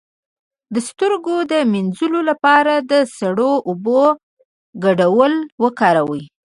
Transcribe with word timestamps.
د 0.73 0.75
سترګو 0.89 1.35
د 1.51 1.53
مینځلو 1.71 2.19
لپاره 2.29 2.73
د 2.91 2.93
سړو 3.17 3.51
اوبو 3.69 4.01
ګډول 4.83 5.33
وکاروئ 5.63 6.23